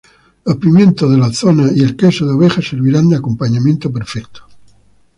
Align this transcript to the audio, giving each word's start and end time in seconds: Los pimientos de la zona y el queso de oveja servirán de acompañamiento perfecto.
Los 0.45 0.55
pimientos 0.57 1.11
de 1.11 1.15
la 1.19 1.31
zona 1.31 1.67
y 1.75 1.81
el 1.83 1.95
queso 1.95 2.25
de 2.25 2.33
oveja 2.33 2.59
servirán 2.63 3.07
de 3.07 3.17
acompañamiento 3.17 3.93
perfecto. 3.93 4.41